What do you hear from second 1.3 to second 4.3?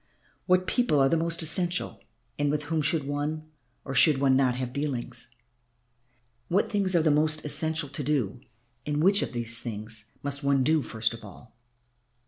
essential and with whom should one or should